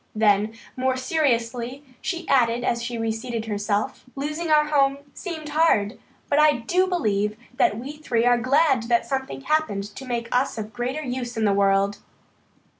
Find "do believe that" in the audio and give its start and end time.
6.53-7.77